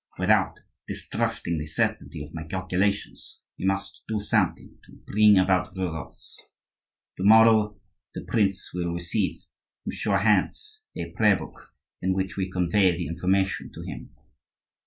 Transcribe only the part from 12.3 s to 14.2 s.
we convey the information to him.